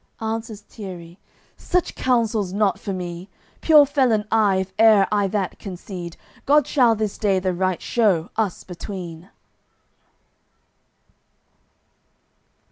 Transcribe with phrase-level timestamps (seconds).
[0.19, 1.17] Answers Tierri:
[1.57, 3.29] "Such counsel's not for me.
[3.61, 6.17] Pure felon I, if e'er I that concede!
[6.47, 9.29] God shall this day the right shew, us between!"